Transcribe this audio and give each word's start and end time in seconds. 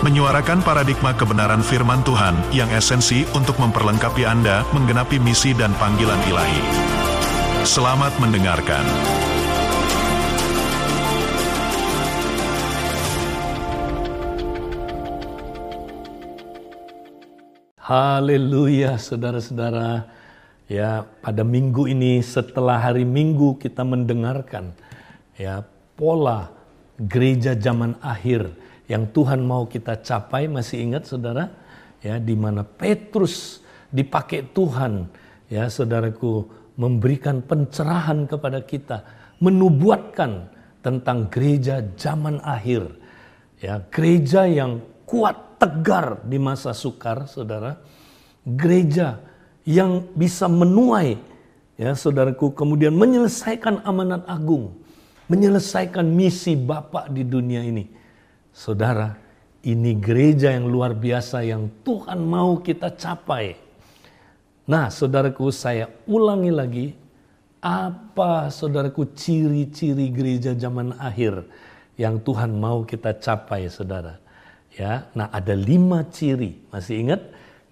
menyuarakan 0.00 0.64
paradigma 0.64 1.12
kebenaran 1.12 1.60
firman 1.60 2.00
Tuhan 2.00 2.32
yang 2.56 2.72
esensi 2.72 3.28
untuk 3.36 3.60
memperlengkapi 3.60 4.24
Anda 4.24 4.64
menggenapi 4.72 5.20
misi 5.20 5.52
dan 5.52 5.76
panggilan 5.76 6.16
ilahi. 6.24 6.62
Selamat 7.68 8.08
mendengarkan. 8.16 8.80
Haleluya, 17.76 18.96
saudara-saudara. 18.96 20.08
Ya, 20.64 21.04
pada 21.20 21.44
minggu 21.44 21.84
ini 21.90 22.24
setelah 22.24 22.80
hari 22.80 23.04
Minggu 23.04 23.58
kita 23.60 23.84
mendengarkan 23.84 24.72
ya 25.36 25.66
pola 25.98 26.48
gereja 26.96 27.52
zaman 27.52 27.98
akhir 28.00 28.48
yang 28.90 29.06
Tuhan 29.14 29.46
mau 29.46 29.70
kita 29.70 30.02
capai 30.02 30.50
masih 30.50 30.82
ingat 30.82 31.06
Saudara? 31.06 31.46
Ya, 32.02 32.18
di 32.18 32.34
mana 32.34 32.66
Petrus 32.66 33.62
dipakai 33.94 34.50
Tuhan 34.50 35.06
ya 35.52 35.68
saudaraku 35.68 36.48
memberikan 36.80 37.44
pencerahan 37.44 38.24
kepada 38.24 38.64
kita, 38.64 39.04
menubuatkan 39.38 40.48
tentang 40.80 41.28
gereja 41.28 41.84
zaman 41.94 42.40
akhir. 42.40 42.88
Ya, 43.60 43.84
gereja 43.92 44.48
yang 44.48 44.80
kuat 45.04 45.60
tegar 45.60 46.24
di 46.24 46.40
masa 46.40 46.72
sukar, 46.72 47.28
Saudara. 47.28 47.76
Gereja 48.40 49.20
yang 49.68 50.08
bisa 50.16 50.48
menuai 50.48 51.20
ya 51.76 51.92
saudaraku 51.92 52.56
kemudian 52.56 52.96
menyelesaikan 52.96 53.84
amanat 53.84 54.24
agung, 54.24 54.72
menyelesaikan 55.28 56.08
misi 56.08 56.56
Bapak 56.56 57.12
di 57.12 57.28
dunia 57.28 57.60
ini. 57.60 57.99
Saudara, 58.50 59.16
ini 59.62 59.96
gereja 59.98 60.52
yang 60.52 60.68
luar 60.68 60.96
biasa 60.96 61.46
yang 61.46 61.70
Tuhan 61.86 62.20
mau 62.22 62.58
kita 62.60 62.92
capai. 62.94 63.56
Nah, 64.68 64.88
saudaraku, 64.92 65.50
saya 65.50 65.90
ulangi 66.06 66.52
lagi 66.54 66.86
apa 67.60 68.48
saudaraku 68.48 69.12
ciri-ciri 69.12 70.08
gereja 70.08 70.56
zaman 70.56 70.96
akhir 70.96 71.44
yang 72.00 72.16
Tuhan 72.22 72.56
mau 72.56 72.86
kita 72.86 73.18
capai, 73.20 73.68
saudara. 73.68 74.16
Ya, 74.72 75.10
nah 75.12 75.28
ada 75.34 75.52
lima 75.52 76.06
ciri. 76.08 76.56
Masih 76.70 77.02
ingat? 77.02 77.20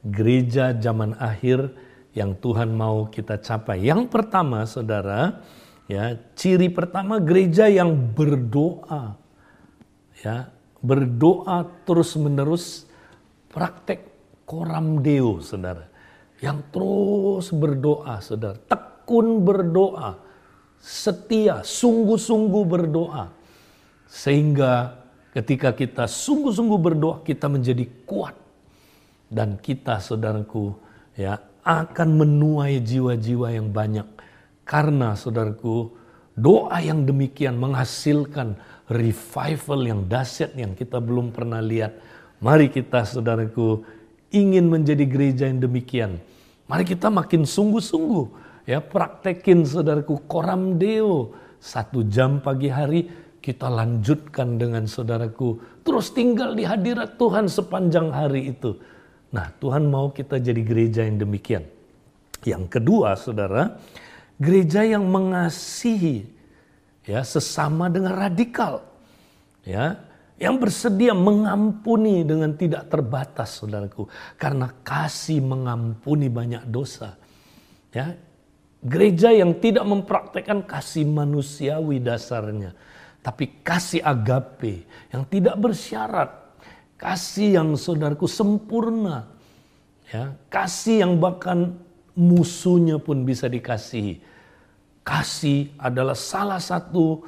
gereja 0.04 0.70
zaman 0.76 1.18
akhir 1.18 1.74
yang 2.14 2.34
Tuhan 2.38 2.74
mau 2.74 3.06
kita 3.10 3.38
capai. 3.38 3.82
Yang 3.86 4.10
pertama, 4.10 4.64
Saudara, 4.66 5.42
ya, 5.90 6.18
ciri 6.34 6.70
pertama 6.70 7.18
gereja 7.22 7.66
yang 7.66 7.94
berdoa. 7.94 9.14
Ya, 10.22 10.50
berdoa 10.80 11.66
terus-menerus 11.84 12.86
praktek 13.50 14.06
koram 14.46 15.02
deo, 15.02 15.42
Saudara. 15.42 15.86
Yang 16.38 16.58
terus 16.70 17.46
berdoa, 17.50 18.14
Saudara. 18.22 18.56
Tekun 18.56 19.42
berdoa. 19.42 20.18
Setia, 20.78 21.66
sungguh-sungguh 21.66 22.64
berdoa. 22.64 23.34
Sehingga 24.06 25.02
ketika 25.34 25.74
kita 25.74 26.06
sungguh-sungguh 26.06 26.78
berdoa, 26.78 27.16
kita 27.26 27.50
menjadi 27.50 27.84
kuat 28.06 28.38
dan 29.28 29.60
kita 29.60 30.00
saudaraku 30.00 30.72
ya 31.12 31.36
akan 31.62 32.08
menuai 32.24 32.80
jiwa-jiwa 32.80 33.52
yang 33.52 33.68
banyak 33.68 34.08
karena 34.64 35.12
saudaraku 35.12 35.92
doa 36.32 36.80
yang 36.80 37.04
demikian 37.04 37.60
menghasilkan 37.60 38.56
revival 38.88 39.80
yang 39.84 40.00
dahsyat 40.08 40.56
yang 40.56 40.72
kita 40.72 40.98
belum 40.98 41.30
pernah 41.30 41.60
lihat. 41.60 41.96
Mari 42.40 42.72
kita 42.72 43.04
saudaraku 43.04 43.84
ingin 44.32 44.68
menjadi 44.68 45.04
gereja 45.04 45.44
yang 45.48 45.62
demikian. 45.62 46.16
Mari 46.68 46.84
kita 46.84 47.08
makin 47.08 47.48
sungguh-sungguh 47.48 48.26
ya 48.68 48.84
praktekin 48.84 49.64
saudaraku 49.64 50.28
koram 50.28 50.76
deo 50.76 51.32
satu 51.56 52.04
jam 52.04 52.44
pagi 52.44 52.68
hari 52.68 53.08
kita 53.40 53.72
lanjutkan 53.72 54.60
dengan 54.60 54.84
saudaraku 54.84 55.80
terus 55.80 56.12
tinggal 56.12 56.52
di 56.52 56.68
hadirat 56.68 57.16
Tuhan 57.16 57.48
sepanjang 57.48 58.12
hari 58.12 58.52
itu 58.52 58.76
Nah, 59.28 59.52
Tuhan 59.60 59.84
mau 59.92 60.08
kita 60.08 60.40
jadi 60.40 60.60
gereja 60.64 61.04
yang 61.04 61.20
demikian. 61.20 61.64
Yang 62.48 62.64
kedua, 62.80 63.12
Saudara, 63.18 63.76
gereja 64.40 64.80
yang 64.86 65.04
mengasihi 65.04 66.24
ya 67.08 67.24
sesama 67.24 67.88
dengan 67.88 68.12
radikal. 68.12 68.84
Ya, 69.64 69.96
yang 70.36 70.60
bersedia 70.60 71.16
mengampuni 71.16 72.22
dengan 72.22 72.52
tidak 72.54 72.92
terbatas, 72.92 73.58
Saudaraku, 73.58 74.06
karena 74.36 74.68
kasih 74.84 75.40
mengampuni 75.40 76.28
banyak 76.28 76.68
dosa. 76.68 77.16
Ya, 77.90 78.12
gereja 78.84 79.32
yang 79.32 79.56
tidak 79.56 79.88
mempraktekkan 79.88 80.62
kasih 80.68 81.08
manusiawi 81.08 81.98
dasarnya, 81.98 82.76
tapi 83.24 83.64
kasih 83.64 84.04
agape 84.04 84.84
yang 85.10 85.24
tidak 85.26 85.56
bersyarat 85.56 86.48
Kasih 86.98 87.62
yang 87.62 87.78
saudaraku 87.78 88.26
sempurna. 88.26 89.30
Ya, 90.10 90.34
kasih 90.50 91.06
yang 91.06 91.22
bahkan 91.22 91.78
musuhnya 92.18 92.98
pun 92.98 93.22
bisa 93.22 93.46
dikasihi. 93.46 94.18
Kasih 95.08 95.72
adalah 95.80 96.12
salah 96.12 96.60
satu 96.60 97.24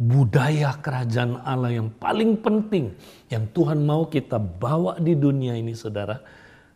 budaya 0.00 0.72
kerajaan 0.80 1.36
Allah 1.44 1.76
yang 1.76 1.92
paling 2.00 2.40
penting 2.40 2.96
yang 3.28 3.44
Tuhan 3.52 3.84
mau 3.84 4.08
kita 4.08 4.40
bawa 4.40 4.96
di 4.96 5.12
dunia 5.12 5.52
ini 5.52 5.76
saudara. 5.76 6.16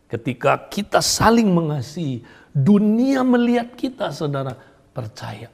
Ketika 0.05 0.69
kita 0.69 1.01
saling 1.01 1.49
mengasihi, 1.49 2.21
dunia 2.53 3.25
melihat 3.25 3.73
kita 3.73 4.13
saudara 4.13 4.53
percaya. 4.93 5.49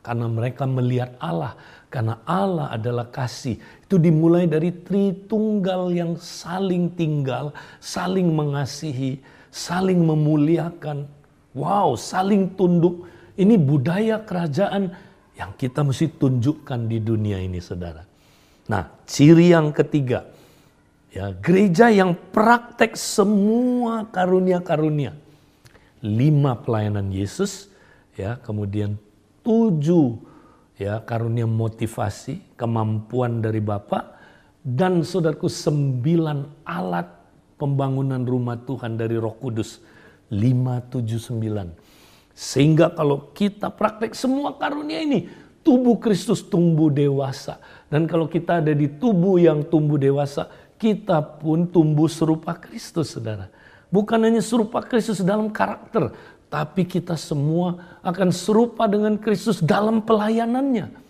Karena 0.00 0.24
mereka 0.24 0.64
melihat 0.64 1.12
Allah, 1.20 1.52
karena 1.92 2.16
Allah 2.24 2.72
adalah 2.72 3.12
kasih. 3.12 3.60
Itu 3.84 4.00
dimulai 4.00 4.48
dari 4.48 4.72
Tritunggal 4.72 5.92
yang 5.92 6.16
saling 6.16 6.96
tinggal, 6.96 7.52
saling 7.76 8.32
mengasihi, 8.32 9.20
saling 9.52 10.00
memuliakan. 10.00 11.04
Wow, 11.52 12.00
saling 12.00 12.56
tunduk. 12.56 13.04
Ini 13.34 13.58
budaya 13.58 14.22
kerajaan 14.22 14.94
yang 15.34 15.50
kita 15.58 15.82
mesti 15.82 16.06
tunjukkan 16.14 16.86
di 16.86 17.02
dunia 17.02 17.42
ini, 17.42 17.58
saudara. 17.58 18.06
Nah, 18.70 18.86
ciri 19.04 19.50
yang 19.50 19.74
ketiga, 19.74 20.30
ya 21.10 21.34
gereja 21.34 21.90
yang 21.90 22.14
praktek 22.14 22.94
semua 22.94 24.06
karunia-karunia. 24.08 25.18
Lima 26.04 26.54
pelayanan 26.62 27.10
Yesus, 27.10 27.66
ya 28.14 28.38
kemudian 28.38 28.94
tujuh 29.42 30.20
ya 30.78 31.02
karunia 31.02 31.50
motivasi, 31.50 32.40
kemampuan 32.54 33.42
dari 33.42 33.58
Bapak 33.58 34.14
dan 34.64 35.04
saudaraku 35.04 35.50
sembilan 35.50 36.64
alat 36.64 37.08
pembangunan 37.60 38.24
rumah 38.24 38.56
Tuhan 38.62 38.96
dari 38.96 39.20
Roh 39.20 39.36
Kudus 39.36 39.80
579. 40.32 41.83
Sehingga 42.34 42.90
kalau 42.90 43.30
kita 43.30 43.70
praktek 43.70 44.12
semua 44.12 44.58
karunia 44.58 44.98
ini, 44.98 45.30
tubuh 45.62 45.96
Kristus 46.02 46.42
tumbuh 46.42 46.90
dewasa. 46.90 47.62
Dan 47.86 48.10
kalau 48.10 48.26
kita 48.26 48.58
ada 48.58 48.74
di 48.74 48.90
tubuh 48.90 49.38
yang 49.38 49.62
tumbuh 49.62 49.96
dewasa, 49.96 50.50
kita 50.76 51.22
pun 51.22 51.64
tumbuh 51.70 52.10
serupa 52.10 52.58
Kristus, 52.58 53.14
saudara. 53.14 53.46
Bukan 53.88 54.18
hanya 54.18 54.42
serupa 54.42 54.82
Kristus 54.82 55.22
dalam 55.22 55.54
karakter, 55.54 56.10
tapi 56.50 56.82
kita 56.82 57.14
semua 57.14 57.98
akan 58.02 58.34
serupa 58.34 58.90
dengan 58.90 59.14
Kristus 59.14 59.62
dalam 59.62 60.02
pelayanannya. 60.02 61.06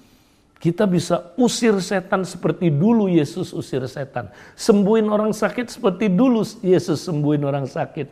Kita 0.61 0.89
bisa 0.89 1.37
usir 1.37 1.77
setan 1.85 2.25
seperti 2.25 2.73
dulu 2.73 3.05
Yesus 3.05 3.53
usir 3.53 3.85
setan. 3.85 4.33
Sembuhin 4.57 5.13
orang 5.13 5.37
sakit 5.37 5.69
seperti 5.69 6.09
dulu 6.09 6.41
Yesus 6.65 7.05
sembuhin 7.05 7.45
orang 7.45 7.69
sakit. 7.69 8.09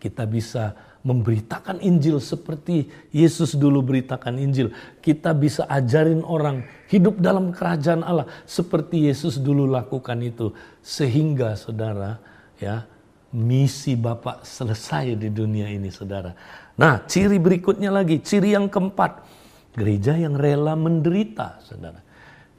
Kita 0.00 0.24
bisa 0.24 0.72
memberitakan 1.04 1.84
Injil 1.84 2.16
seperti 2.16 2.88
Yesus 3.12 3.52
dulu 3.54 3.84
beritakan 3.84 4.40
Injil. 4.40 4.72
Kita 5.04 5.36
bisa 5.36 5.68
ajarin 5.68 6.24
orang 6.24 6.64
hidup 6.88 7.20
dalam 7.20 7.52
kerajaan 7.52 8.00
Allah 8.00 8.24
seperti 8.48 9.06
Yesus 9.06 9.36
dulu 9.36 9.68
lakukan 9.68 10.16
itu. 10.24 10.56
Sehingga 10.80 11.60
saudara 11.60 12.18
ya 12.56 12.88
misi 13.34 13.98
Bapak 13.98 14.46
selesai 14.46 15.18
di 15.18 15.28
dunia 15.28 15.66
ini, 15.66 15.92
saudara. 15.92 16.32
Nah, 16.78 17.02
ciri 17.04 17.36
berikutnya 17.42 17.90
lagi, 17.90 18.22
ciri 18.22 18.54
yang 18.54 18.70
keempat, 18.70 19.26
gereja 19.74 20.14
yang 20.14 20.38
rela 20.38 20.78
menderita, 20.78 21.58
saudara. 21.66 22.00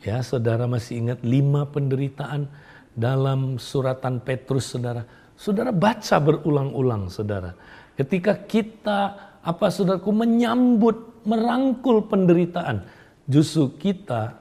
Ya, 0.04 0.22
saudara 0.22 0.70
masih 0.70 1.02
ingat 1.02 1.24
lima 1.26 1.66
penderitaan 1.66 2.46
dalam 2.92 3.56
suratan 3.58 4.22
Petrus, 4.22 4.70
saudara. 4.70 5.08
Saudara 5.40 5.72
baca 5.72 6.16
berulang-ulang, 6.20 7.08
saudara. 7.08 7.56
Ketika 7.96 8.36
kita, 8.36 9.00
apa 9.40 9.66
saudaraku, 9.72 10.12
menyambut, 10.12 11.24
merangkul 11.24 12.04
penderitaan, 12.06 12.84
justru 13.24 13.72
kita 13.76 14.36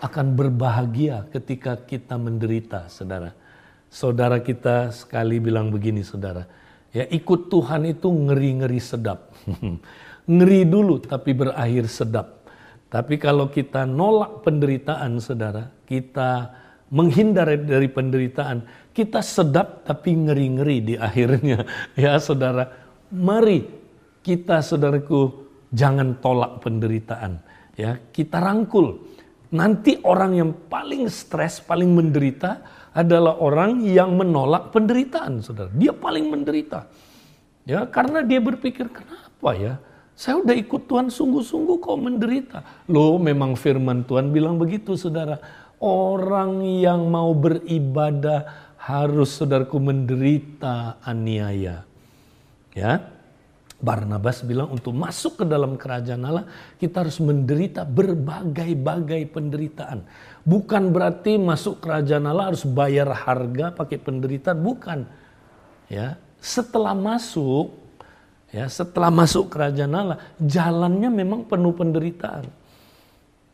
akan 0.00 0.36
berbahagia 0.36 1.28
ketika 1.32 1.76
kita 1.80 2.16
menderita, 2.16 2.88
saudara. 2.88 3.32
Saudara 3.86 4.42
kita 4.42 4.92
sekali 4.92 5.40
bilang 5.40 5.72
begini 5.72 6.02
saudara, 6.02 6.44
ya 6.92 7.06
ikut 7.08 7.48
Tuhan 7.48 7.86
itu 7.88 8.08
ngeri-ngeri 8.10 8.80
sedap. 8.82 9.32
ngeri 10.26 10.66
dulu 10.66 11.00
tapi 11.00 11.32
berakhir 11.32 11.86
sedap. 11.86 12.44
Tapi 12.86 13.18
kalau 13.18 13.50
kita 13.50 13.86
nolak 13.86 14.46
penderitaan 14.46 15.18
saudara, 15.18 15.70
kita 15.86 16.54
menghindar 16.90 17.50
dari 17.58 17.90
penderitaan, 17.90 18.62
kita 18.94 19.22
sedap 19.22 19.86
tapi 19.86 20.14
ngeri-ngeri 20.14 20.76
di 20.82 20.94
akhirnya. 20.94 21.66
Ya 21.98 22.18
saudara, 22.22 22.85
mari 23.12 23.66
kita 24.26 24.58
saudaraku 24.62 25.46
jangan 25.70 26.18
tolak 26.18 26.62
penderitaan. 26.64 27.38
Ya, 27.76 28.00
kita 28.10 28.40
rangkul. 28.40 29.04
Nanti 29.52 30.00
orang 30.02 30.32
yang 30.34 30.50
paling 30.66 31.06
stres, 31.06 31.62
paling 31.62 31.92
menderita 31.92 32.64
adalah 32.96 33.38
orang 33.38 33.84
yang 33.84 34.16
menolak 34.16 34.72
penderitaan, 34.72 35.44
saudara. 35.44 35.70
Dia 35.70 35.92
paling 35.92 36.26
menderita. 36.26 36.88
Ya, 37.68 37.84
karena 37.86 38.24
dia 38.24 38.40
berpikir, 38.40 38.88
kenapa 38.88 39.50
ya? 39.54 39.76
Saya 40.16 40.40
udah 40.40 40.56
ikut 40.56 40.88
Tuhan 40.88 41.12
sungguh-sungguh 41.12 41.76
kok 41.76 41.98
menderita. 42.00 42.58
Loh, 42.88 43.20
memang 43.20 43.52
firman 43.52 44.02
Tuhan 44.08 44.32
bilang 44.32 44.56
begitu, 44.56 44.96
saudara. 44.96 45.36
Orang 45.76 46.64
yang 46.64 47.12
mau 47.12 47.36
beribadah 47.36 48.72
harus, 48.80 49.36
saudaraku, 49.36 49.76
menderita 49.76 50.96
aniaya. 51.04 51.84
Ya, 52.76 53.16
Barnabas 53.76 54.40
bilang 54.44 54.72
untuk 54.72 54.92
masuk 54.96 55.40
ke 55.40 55.44
dalam 55.44 55.76
kerajaan 55.76 56.24
Allah 56.24 56.48
kita 56.80 57.04
harus 57.04 57.20
menderita 57.20 57.84
berbagai-bagai 57.84 59.32
penderitaan. 59.32 60.04
Bukan 60.44 60.92
berarti 60.92 61.36
masuk 61.36 61.84
kerajaan 61.84 62.24
Allah 62.24 62.52
harus 62.52 62.64
bayar 62.64 63.12
harga 63.12 63.72
pakai 63.72 64.00
penderitaan, 64.00 64.60
bukan. 64.60 65.08
Ya, 65.88 66.20
setelah 66.40 66.96
masuk 66.96 67.72
ya, 68.48 68.64
setelah 68.68 69.12
masuk 69.12 69.52
kerajaan 69.52 69.92
Allah, 69.92 70.18
jalannya 70.40 71.12
memang 71.12 71.44
penuh 71.44 71.76
penderitaan. 71.76 72.48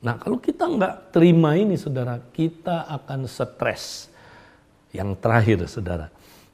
Nah, 0.02 0.19
kalau 0.19 0.38
kita 0.42 0.66
nggak 0.66 1.14
terima 1.14 1.54
ini 1.54 1.78
Saudara, 1.78 2.19
kita 2.34 2.90
akan 2.90 3.26
stres. 3.26 4.10
Yang 4.94 5.10
terakhir 5.19 5.58
Saudara, 5.66 6.06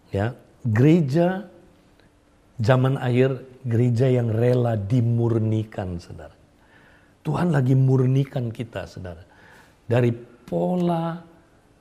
ya, 0.08 0.32
gereja 0.64 1.48
zaman 2.58 2.98
akhir 2.98 3.42
gereja 3.64 4.06
yang 4.10 4.28
rela 4.30 4.74
dimurnikan, 4.74 5.98
Saudara. 6.02 6.34
Tuhan 7.22 7.52
lagi 7.54 7.74
murnikan 7.78 8.52
kita, 8.52 8.86
Saudara 8.86 9.28
dari 9.88 10.12
pola 10.44 11.24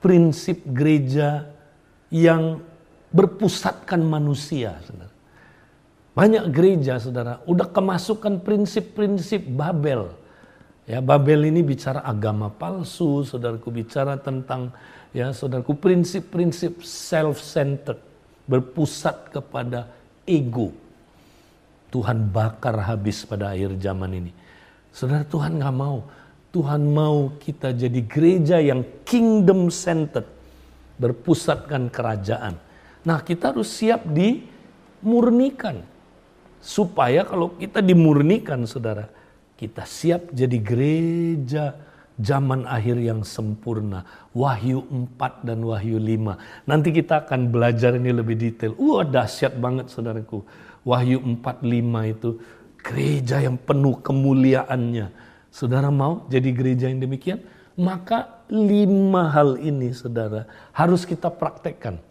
prinsip 0.00 0.64
gereja 0.72 1.44
yang 2.08 2.64
berpusatkan 3.12 4.00
manusia. 4.00 4.80
Saudara. 4.82 5.12
Banyak 6.18 6.50
gereja, 6.50 6.98
saudara, 6.98 7.38
udah 7.46 7.70
kemasukan 7.70 8.42
prinsip-prinsip 8.42 9.38
Babel. 9.54 10.10
Ya, 10.82 10.98
Babel 10.98 11.46
ini 11.46 11.62
bicara 11.62 12.02
agama 12.02 12.50
palsu, 12.50 13.22
saudaraku 13.22 13.70
bicara 13.70 14.18
tentang 14.18 14.74
ya, 15.14 15.30
saudaraku 15.30 15.78
prinsip-prinsip 15.78 16.82
self-centered, 16.82 18.02
berpusat 18.50 19.30
kepada 19.30 19.94
ego. 20.28 20.76
Tuhan 21.88 22.28
bakar 22.28 22.76
habis 22.84 23.24
pada 23.24 23.56
akhir 23.56 23.80
zaman 23.80 24.12
ini. 24.12 24.32
Saudara 24.92 25.24
Tuhan 25.24 25.56
nggak 25.56 25.72
mau 25.72 26.04
Tuhan 26.48 26.80
mau 26.80 27.36
kita 27.36 27.76
jadi 27.76 28.00
gereja 28.08 28.56
yang 28.56 28.80
kingdom 29.04 29.68
centered, 29.68 30.24
berpusatkan 30.96 31.92
kerajaan. 31.92 32.56
Nah, 33.04 33.20
kita 33.20 33.52
harus 33.52 33.68
siap 33.68 34.08
dimurnikan. 34.08 35.84
Supaya 36.58 37.22
kalau 37.22 37.54
kita 37.54 37.84
dimurnikan, 37.84 38.64
saudara, 38.64 39.06
kita 39.60 39.84
siap 39.84 40.32
jadi 40.32 40.58
gereja 40.58 41.76
zaman 42.18 42.66
akhir 42.66 42.98
yang 42.98 43.22
sempurna. 43.22 44.02
Wahyu 44.34 44.84
4 45.14 45.46
dan 45.46 45.62
Wahyu 45.62 46.02
5. 46.02 46.66
Nanti 46.68 46.90
kita 46.90 47.24
akan 47.24 47.48
belajar 47.48 47.94
ini 47.94 48.10
lebih 48.10 48.34
detail. 48.34 48.74
Wah, 48.76 49.06
dahsyat 49.06 49.56
banget 49.56 49.88
saudaraku. 49.88 50.42
Wahyu 50.82 51.22
4, 51.22 51.62
5 51.62 52.12
itu 52.14 52.30
gereja 52.78 53.42
yang 53.42 53.58
penuh 53.58 53.98
kemuliaannya 53.98 55.28
Saudara 55.48 55.88
mau 55.88 56.28
jadi 56.28 56.52
gereja 56.52 56.86
yang 56.86 57.00
demikian? 57.00 57.40
Maka 57.78 58.46
lima 58.50 59.30
hal 59.30 59.56
ini 59.62 59.94
saudara 59.94 60.46
harus 60.74 61.06
kita 61.06 61.30
praktekkan. 61.30 62.02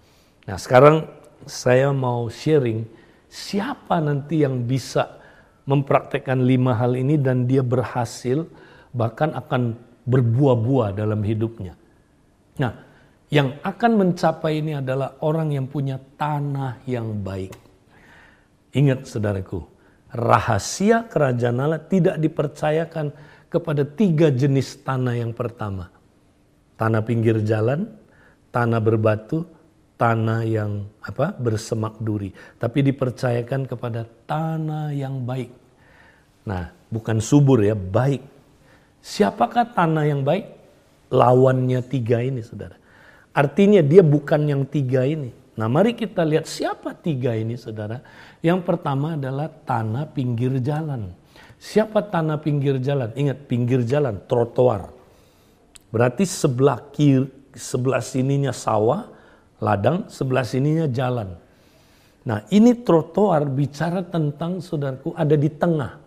Nah 0.48 0.58
sekarang 0.60 1.08
saya 1.44 1.92
mau 1.92 2.32
sharing 2.32 2.88
siapa 3.28 4.00
nanti 4.00 4.48
yang 4.48 4.64
bisa 4.64 5.20
mempraktekkan 5.68 6.40
lima 6.48 6.72
hal 6.72 6.96
ini 6.96 7.20
dan 7.20 7.44
dia 7.46 7.60
berhasil 7.60 8.48
bahkan 8.96 9.36
akan 9.36 9.76
berbuah-buah 10.08 10.96
dalam 10.96 11.20
hidupnya. 11.20 11.76
Nah, 12.58 12.74
yang 13.28 13.60
akan 13.60 13.92
mencapai 14.00 14.64
ini 14.64 14.80
adalah 14.80 15.20
orang 15.20 15.52
yang 15.52 15.68
punya 15.68 16.00
tanah 16.00 16.80
yang 16.88 17.12
baik. 17.20 17.52
Ingat 18.72 19.04
saudaraku, 19.04 19.68
rahasia 20.16 21.04
kerajaan 21.12 21.60
Allah 21.60 21.84
tidak 21.84 22.16
dipercayakan 22.24 23.12
kepada 23.52 23.84
tiga 23.84 24.32
jenis 24.32 24.80
tanah 24.80 25.20
yang 25.20 25.36
pertama. 25.36 25.92
Tanah 26.80 27.04
pinggir 27.04 27.44
jalan, 27.44 27.90
tanah 28.56 28.80
berbatu, 28.80 29.44
tanah 30.00 30.46
yang 30.48 30.88
apa 31.04 31.36
bersemak 31.36 32.00
duri. 32.00 32.32
Tapi 32.56 32.80
dipercayakan 32.86 33.66
kepada 33.68 34.06
tanah 34.30 34.94
yang 34.94 35.26
baik. 35.26 35.52
Nah, 36.48 36.72
bukan 36.88 37.20
subur 37.20 37.60
ya, 37.66 37.76
baik. 37.76 38.37
Siapakah 39.02 39.74
tanah 39.74 40.06
yang 40.06 40.22
baik? 40.22 40.56
Lawannya 41.14 41.80
tiga 41.88 42.20
ini, 42.20 42.44
saudara. 42.44 42.76
Artinya 43.32 43.86
dia 43.86 44.02
bukan 44.02 44.50
yang 44.50 44.66
tiga 44.66 45.06
ini. 45.06 45.30
Nah 45.58 45.66
mari 45.66 45.98
kita 45.98 46.22
lihat 46.22 46.46
siapa 46.46 46.94
tiga 46.94 47.34
ini 47.34 47.58
saudara. 47.58 48.02
Yang 48.46 48.62
pertama 48.66 49.18
adalah 49.18 49.50
tanah 49.50 50.10
pinggir 50.14 50.58
jalan. 50.62 51.14
Siapa 51.58 52.06
tanah 52.06 52.38
pinggir 52.38 52.78
jalan? 52.78 53.10
Ingat 53.18 53.50
pinggir 53.50 53.82
jalan, 53.82 54.22
trotoar. 54.30 54.94
Berarti 55.90 56.30
sebelah 56.30 56.78
kiri, 56.94 57.26
sebelah 57.58 58.06
sininya 58.06 58.54
sawah, 58.54 59.10
ladang, 59.58 60.06
sebelah 60.14 60.46
sininya 60.46 60.86
jalan. 60.86 61.34
Nah 62.22 62.46
ini 62.54 62.78
trotoar 62.78 63.50
bicara 63.50 64.06
tentang 64.06 64.62
saudaraku 64.62 65.18
ada 65.18 65.34
di 65.34 65.50
tengah. 65.50 65.98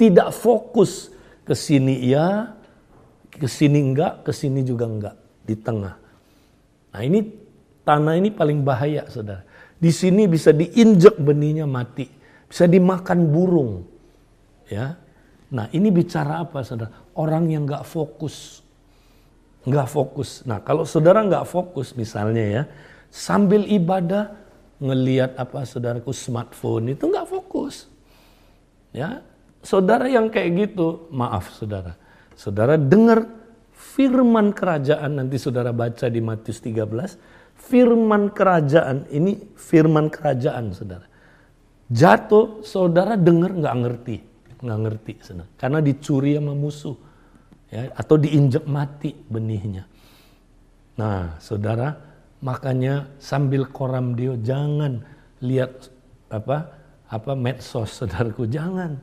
Tidak 0.00 0.32
fokus 0.32 1.12
ke 1.50 1.58
sini 1.58 2.06
ya, 2.06 2.54
ke 3.34 3.50
sini 3.50 3.82
enggak, 3.82 4.22
ke 4.22 4.30
sini 4.30 4.62
juga 4.62 4.86
enggak. 4.86 5.16
Di 5.42 5.58
tengah. 5.58 5.98
Nah 6.94 7.02
ini 7.02 7.40
Tanah 7.90 8.14
ini 8.14 8.30
paling 8.30 8.60
bahaya, 8.60 9.08
saudara. 9.08 9.42
Di 9.80 9.88
sini 9.88 10.28
bisa 10.28 10.52
diinjek 10.52 11.16
benihnya 11.16 11.64
mati, 11.64 12.06
bisa 12.44 12.68
dimakan 12.68 13.18
burung, 13.32 13.82
ya. 14.68 15.00
Nah 15.50 15.66
ini 15.72 15.88
bicara 15.88 16.44
apa, 16.44 16.60
saudara? 16.60 16.92
Orang 17.16 17.48
yang 17.48 17.64
nggak 17.64 17.82
fokus, 17.88 18.60
nggak 19.64 19.88
fokus. 19.88 20.44
Nah 20.44 20.60
kalau 20.60 20.84
saudara 20.84 21.24
nggak 21.24 21.48
fokus, 21.48 21.96
misalnya 21.96 22.44
ya, 22.44 22.62
sambil 23.08 23.64
ibadah 23.64 24.36
ngelihat 24.78 25.40
apa, 25.40 25.64
saudaraku 25.64 26.12
smartphone 26.12 26.92
itu 26.92 27.08
nggak 27.08 27.26
fokus, 27.26 27.88
ya. 28.92 29.24
Saudara 29.60 30.08
yang 30.08 30.32
kayak 30.32 30.50
gitu, 30.56 31.10
maaf 31.12 31.52
saudara, 31.52 31.96
saudara 32.32 32.80
dengar 32.80 33.28
firman 33.76 34.56
kerajaan 34.56 35.20
nanti 35.20 35.36
saudara 35.36 35.72
baca 35.72 36.08
di 36.08 36.20
Matius 36.24 36.64
13 36.64 36.88
firman 37.60 38.32
kerajaan 38.32 39.04
ini 39.12 39.36
firman 39.56 40.08
kerajaan 40.08 40.72
saudara. 40.72 41.04
Jatuh 41.90 42.64
saudara 42.64 43.20
dengar 43.20 43.52
nggak 43.52 43.76
ngerti, 43.84 44.16
nggak 44.64 44.80
ngerti 44.88 45.12
saudara. 45.20 45.50
Karena 45.60 45.78
dicuri 45.84 46.40
sama 46.40 46.54
musuh 46.56 46.96
ya, 47.68 47.92
atau 47.92 48.16
diinjak 48.16 48.64
mati 48.64 49.12
benihnya. 49.12 49.84
Nah 50.96 51.36
saudara 51.36 52.10
Makanya 52.40 53.20
sambil 53.20 53.68
koram 53.68 54.16
dia 54.16 54.32
jangan 54.40 55.04
lihat 55.44 55.92
apa 56.32 56.72
apa 57.04 57.32
medsos 57.36 58.00
saudaraku 58.00 58.48
jangan 58.48 58.96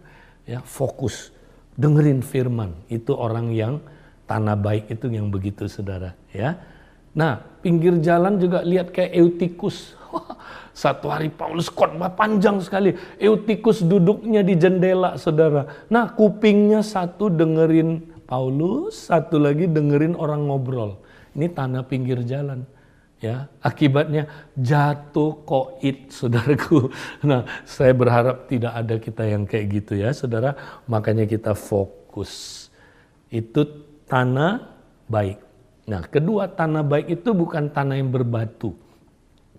ya 0.48 0.64
fokus. 0.64 1.36
Dengerin 1.78 2.26
firman. 2.26 2.74
Itu 2.90 3.14
orang 3.14 3.54
yang 3.54 3.84
tanah 4.26 4.58
baik 4.58 4.90
itu 4.90 5.12
yang 5.12 5.30
begitu 5.30 5.70
saudara. 5.70 6.18
Ya. 6.34 6.58
Nah 7.14 7.44
pinggir 7.62 8.00
jalan 8.02 8.42
juga 8.42 8.66
lihat 8.66 8.90
kayak 8.90 9.14
Eutikus 9.14 9.94
satu 10.74 11.12
hari 11.12 11.30
Paulus 11.30 11.70
khotbah 11.70 12.10
panjang 12.16 12.58
sekali. 12.64 12.96
Eutikus 13.22 13.86
duduknya 13.86 14.42
di 14.42 14.58
jendela 14.58 15.20
saudara. 15.22 15.70
Nah 15.92 16.10
kupingnya 16.16 16.82
satu 16.82 17.30
dengerin 17.30 18.16
Paulus 18.26 19.12
satu 19.12 19.38
lagi 19.38 19.70
dengerin 19.70 20.18
orang 20.18 20.50
ngobrol. 20.50 20.98
Ini 21.38 21.54
tanah 21.54 21.86
pinggir 21.86 22.26
jalan 22.26 22.66
ya 23.18 23.50
akibatnya 23.66 24.30
jatuh 24.54 25.42
koit 25.44 26.14
saudaraku. 26.14 26.90
Nah 27.28 27.46
saya 27.66 27.94
berharap 27.94 28.46
tidak 28.46 28.74
ada 28.74 28.96
kita 29.02 29.24
yang 29.26 29.44
kayak 29.50 29.66
gitu 29.84 29.98
ya 29.98 30.14
saudara. 30.14 30.54
Makanya 30.86 31.26
kita 31.26 31.58
fokus. 31.58 32.66
Itu 33.28 33.66
tanah 34.08 34.70
baik. 35.10 35.40
Nah 35.90 36.02
kedua 36.06 36.52
tanah 36.52 36.84
baik 36.86 37.22
itu 37.22 37.30
bukan 37.34 37.74
tanah 37.74 37.98
yang 37.98 38.14
berbatu. 38.14 38.76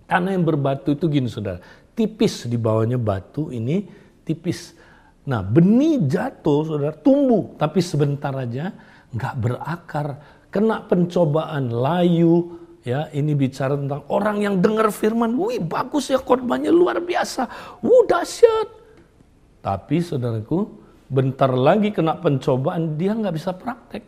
Tanah 0.09 0.33
yang 0.33 0.45
berbatu 0.47 0.95
itu 0.95 1.05
gini 1.11 1.29
saudara. 1.29 1.61
Tipis 1.93 2.47
di 2.47 2.55
bawahnya 2.55 2.95
batu 2.95 3.51
ini 3.51 3.85
tipis. 4.23 4.73
Nah 5.27 5.43
benih 5.43 5.99
jatuh 6.07 6.59
saudara 6.63 6.95
tumbuh. 6.95 7.53
Tapi 7.59 7.79
sebentar 7.83 8.31
aja 8.33 8.71
nggak 9.11 9.35
berakar. 9.35 10.07
Kena 10.49 10.81
pencobaan 10.81 11.69
layu 11.69 12.58
Ya, 12.87 13.11
ini 13.11 13.35
bicara 13.35 13.75
tentang 13.75 14.07
orang 14.07 14.39
yang 14.39 14.55
dengar 14.63 14.87
firman, 14.95 15.35
wih 15.35 15.59
bagus 15.59 16.07
ya 16.07 16.19
korbannya 16.19 16.71
luar 16.71 17.03
biasa, 17.03 17.45
wuh 17.83 18.07
dahsyat. 18.07 18.71
Tapi 19.59 19.99
saudaraku, 19.99 20.63
bentar 21.11 21.51
lagi 21.51 21.91
kena 21.91 22.15
pencobaan 22.15 22.95
dia 22.95 23.11
nggak 23.11 23.35
bisa 23.35 23.51
praktek. 23.51 24.07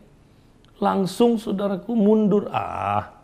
Langsung 0.80 1.36
saudaraku 1.36 1.92
mundur, 1.94 2.48
ah 2.56 3.22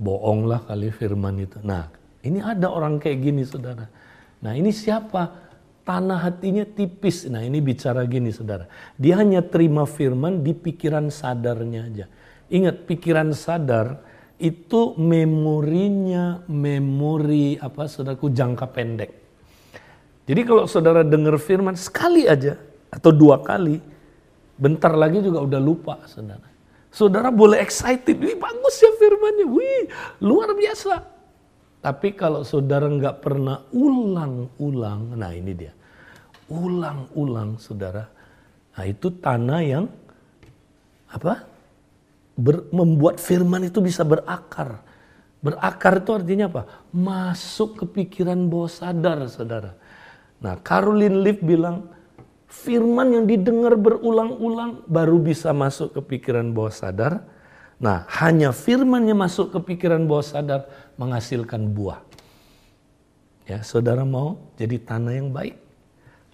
bohonglah 0.00 0.64
kali 0.64 0.88
firman 0.88 1.36
itu. 1.36 1.60
Nah, 1.60 1.92
ini 2.24 2.42
ada 2.42 2.72
orang 2.72 2.96
kayak 2.98 3.18
gini 3.22 3.42
saudara. 3.46 3.86
Nah 4.42 4.52
ini 4.54 4.74
siapa? 4.74 5.48
Tanah 5.86 6.20
hatinya 6.20 6.66
tipis. 6.66 7.24
Nah 7.30 7.40
ini 7.40 7.62
bicara 7.64 8.04
gini 8.04 8.28
saudara. 8.28 8.68
Dia 8.98 9.18
hanya 9.22 9.40
terima 9.40 9.88
firman 9.88 10.44
di 10.44 10.52
pikiran 10.52 11.08
sadarnya 11.08 11.80
aja. 11.88 12.06
Ingat 12.52 12.84
pikiran 12.84 13.32
sadar 13.32 14.02
itu 14.38 14.94
memorinya 14.94 16.46
memori 16.46 17.58
apa 17.58 17.90
saudaraku 17.90 18.30
jangka 18.30 18.66
pendek. 18.70 19.10
Jadi 20.30 20.40
kalau 20.46 20.64
saudara 20.70 21.02
dengar 21.02 21.34
firman 21.42 21.74
sekali 21.74 22.30
aja 22.30 22.54
atau 22.88 23.10
dua 23.10 23.42
kali, 23.42 23.82
bentar 24.54 24.94
lagi 24.94 25.18
juga 25.18 25.42
udah 25.42 25.60
lupa 25.60 26.06
saudara. 26.06 26.46
Saudara 26.88 27.28
boleh 27.34 27.60
excited, 27.60 28.16
wih 28.16 28.38
bagus 28.38 28.80
ya 28.80 28.94
firmannya, 28.96 29.46
wih 29.46 29.82
luar 30.22 30.54
biasa. 30.54 31.02
Tapi 31.78 32.14
kalau 32.14 32.42
saudara 32.42 32.90
nggak 32.90 33.22
pernah 33.22 33.62
ulang-ulang, 33.70 35.14
nah 35.14 35.30
ini 35.30 35.52
dia, 35.54 35.72
ulang-ulang 36.50 37.54
saudara, 37.60 38.02
nah 38.74 38.84
itu 38.86 39.14
tanah 39.14 39.60
yang 39.62 39.84
apa? 41.08 41.57
Ber, 42.38 42.70
membuat 42.70 43.18
firman 43.18 43.66
itu 43.66 43.82
bisa 43.82 44.06
berakar. 44.06 44.86
Berakar 45.42 45.98
itu 45.98 46.10
artinya 46.14 46.46
apa? 46.46 46.62
Masuk 46.94 47.82
ke 47.82 47.84
pikiran 47.86 48.38
bawah 48.46 48.70
sadar, 48.70 49.26
saudara. 49.26 49.74
Nah, 50.38 50.54
Caroline 50.62 51.18
Leaf 51.18 51.42
bilang, 51.42 51.90
firman 52.46 53.10
yang 53.10 53.24
didengar 53.26 53.74
berulang-ulang 53.74 54.86
baru 54.86 55.18
bisa 55.18 55.50
masuk 55.50 55.98
ke 55.98 56.00
pikiran 56.14 56.54
bawah 56.54 56.70
sadar. 56.70 57.26
Nah, 57.78 58.06
hanya 58.22 58.50
firman 58.50 59.06
yang 59.06 59.18
masuk 59.18 59.54
ke 59.54 59.74
pikiran 59.74 60.06
bawah 60.06 60.26
sadar 60.26 60.66
menghasilkan 60.98 61.70
buah. 61.74 62.02
Ya, 63.46 63.62
saudara 63.62 64.02
mau 64.02 64.38
jadi 64.58 64.78
tanah 64.78 65.14
yang 65.14 65.30
baik? 65.30 65.58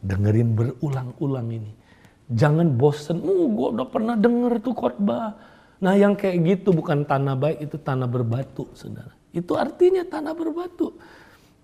Dengerin 0.05 0.53
berulang-ulang 0.53 1.49
ini. 1.49 1.73
Jangan 2.33 2.73
bosen, 2.73 3.21
oh 3.21 3.53
gue 3.53 3.69
udah 3.77 3.89
pernah 3.89 4.17
denger 4.17 4.65
tuh 4.65 4.73
khotbah 4.73 5.54
Nah 5.83 5.95
yang 5.99 6.15
kayak 6.15 6.37
gitu 6.45 6.71
bukan 6.71 7.03
tanah 7.03 7.35
baik, 7.35 7.59
itu 7.71 7.77
tanah 7.81 8.07
berbatu, 8.07 8.71
saudara. 8.77 9.15
Itu 9.35 9.59
artinya 9.59 10.07
tanah 10.07 10.35
berbatu. 10.37 10.95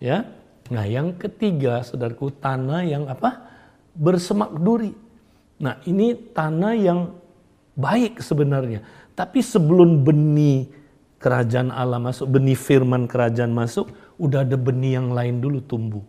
Ya. 0.03 0.27
Nah 0.71 0.87
yang 0.87 1.15
ketiga, 1.15 1.83
saudaraku, 1.83 2.35
tanah 2.35 2.83
yang 2.87 3.07
apa? 3.07 3.47
Bersemak 3.95 4.55
duri. 4.59 4.95
Nah 5.61 5.79
ini 5.87 6.15
tanah 6.15 6.75
yang 6.75 7.01
baik 7.79 8.19
sebenarnya. 8.23 8.83
Tapi 9.15 9.45
sebelum 9.45 10.03
benih 10.03 10.71
kerajaan 11.21 11.69
Allah 11.71 12.01
masuk, 12.01 12.27
benih 12.33 12.57
firman 12.57 13.05
kerajaan 13.05 13.53
masuk, 13.53 13.93
udah 14.17 14.43
ada 14.47 14.57
benih 14.57 14.97
yang 14.99 15.13
lain 15.13 15.39
dulu 15.39 15.61
tumbuh. 15.61 16.03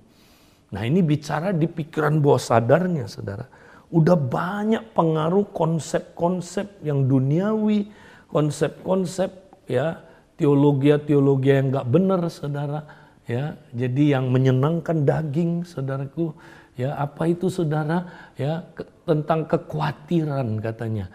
Nah 0.72 0.88
ini 0.88 1.04
bicara 1.04 1.52
di 1.52 1.68
pikiran 1.68 2.24
bawah 2.24 2.40
sadarnya 2.40 3.04
saudara 3.12 3.61
udah 3.92 4.18
banyak 4.18 4.84
pengaruh 4.96 5.46
konsep-konsep 5.52 6.80
yang 6.82 7.06
duniawi, 7.12 7.92
konsep-konsep 8.32 9.30
ya 9.68 10.00
teologi-teologi 10.40 11.52
yang 11.52 11.68
nggak 11.70 11.88
benar, 11.92 12.22
saudara. 12.32 12.82
Ya, 13.30 13.56
jadi 13.72 14.18
yang 14.18 14.34
menyenangkan 14.34 15.06
daging, 15.06 15.68
saudaraku. 15.68 16.34
Ya, 16.74 16.98
apa 16.98 17.30
itu 17.30 17.52
saudara? 17.52 18.10
Ya, 18.40 18.66
ke, 18.74 18.88
tentang 19.06 19.46
kekhawatiran 19.46 20.58
katanya. 20.58 21.06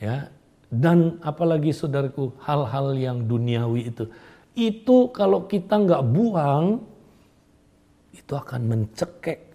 Ya, 0.00 0.32
dan 0.72 1.20
apalagi 1.20 1.76
saudaraku 1.76 2.32
hal-hal 2.40 2.96
yang 2.96 3.18
duniawi 3.28 3.92
itu. 3.92 4.08
Itu 4.56 5.12
kalau 5.12 5.44
kita 5.44 5.76
nggak 5.76 6.02
buang, 6.08 6.80
itu 8.16 8.32
akan 8.32 8.60
mencekek 8.64 9.51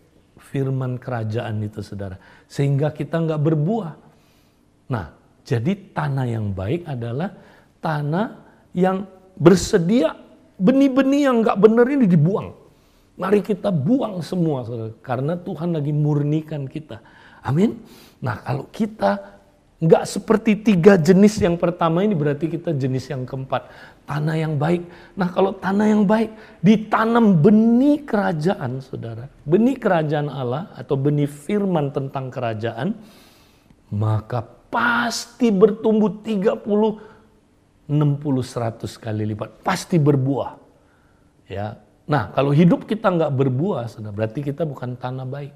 firman 0.47 0.95
kerajaan 0.95 1.59
itu 1.61 1.83
saudara. 1.83 2.15
Sehingga 2.47 2.95
kita 2.95 3.19
nggak 3.19 3.41
berbuah. 3.41 3.93
Nah, 4.87 5.11
jadi 5.43 5.75
tanah 5.91 6.25
yang 6.27 6.55
baik 6.55 6.87
adalah 6.87 7.35
tanah 7.83 8.41
yang 8.71 9.07
bersedia 9.35 10.15
benih-benih 10.57 11.29
yang 11.29 11.43
nggak 11.43 11.59
benar 11.59 11.85
ini 11.87 12.07
dibuang. 12.07 12.55
Mari 13.17 13.41
kita 13.43 13.69
buang 13.73 14.23
semua 14.23 14.63
saudara. 14.63 14.93
Karena 15.03 15.35
Tuhan 15.35 15.75
lagi 15.75 15.91
murnikan 15.91 16.65
kita. 16.69 17.01
Amin. 17.43 17.79
Nah 18.21 18.41
kalau 18.41 18.69
kita 18.69 19.37
Nggak 19.77 20.09
seperti 20.09 20.57
tiga 20.57 20.97
jenis 20.97 21.37
yang 21.37 21.53
pertama 21.53 22.01
ini 22.01 22.17
berarti 22.17 22.49
kita 22.49 22.73
jenis 22.73 23.13
yang 23.13 23.29
keempat. 23.29 23.69
Tanah 24.07 24.35
yang 24.39 24.55
baik. 24.55 24.87
Nah 25.19 25.27
kalau 25.35 25.51
tanah 25.51 25.85
yang 25.91 26.07
baik 26.07 26.31
ditanam 26.63 27.43
benih 27.43 28.07
kerajaan 28.07 28.79
saudara. 28.79 29.27
Benih 29.43 29.75
kerajaan 29.75 30.31
Allah 30.31 30.71
atau 30.79 30.95
benih 30.95 31.27
firman 31.27 31.91
tentang 31.91 32.31
kerajaan. 32.31 32.95
Maka 33.91 34.47
pasti 34.71 35.51
bertumbuh 35.51 36.23
30, 36.23 36.63
60, 37.91 37.91
100 37.91 39.03
kali 39.03 39.23
lipat. 39.35 39.59
Pasti 39.59 39.99
berbuah. 39.99 40.51
Ya, 41.51 41.75
Nah 42.07 42.31
kalau 42.31 42.55
hidup 42.55 42.87
kita 42.87 43.11
nggak 43.11 43.35
berbuah 43.35 43.91
saudara 43.91 44.15
berarti 44.15 44.39
kita 44.39 44.63
bukan 44.63 44.95
tanah 44.95 45.27
baik. 45.27 45.51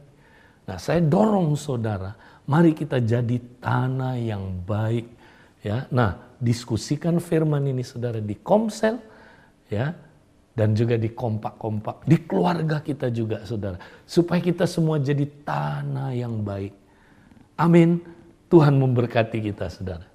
Nah 0.67 0.75
saya 0.75 0.99
dorong 0.99 1.55
saudara 1.55 2.11
Mari 2.49 2.73
kita 2.73 2.97
jadi 2.97 3.37
tanah 3.61 4.17
yang 4.17 4.65
baik. 4.65 5.20
Ya, 5.61 5.85
nah 5.93 6.17
diskusikan 6.41 7.21
firman 7.21 7.63
ini 7.69 7.85
saudara 7.85 8.17
di 8.17 8.33
komsel, 8.33 8.97
ya, 9.69 9.93
dan 10.57 10.75
juga 10.75 10.99
di 10.99 11.13
kompak-kompak 11.13 12.03
di 12.03 12.17
keluarga 12.27 12.83
kita 12.83 13.07
juga 13.13 13.45
saudara, 13.47 13.79
supaya 14.03 14.43
kita 14.43 14.67
semua 14.67 14.99
jadi 14.99 15.23
tanah 15.45 16.11
yang 16.17 16.43
baik. 16.43 16.75
Amin. 17.55 18.03
Tuhan 18.51 18.75
memberkati 18.75 19.39
kita 19.39 19.71
saudara. 19.71 20.10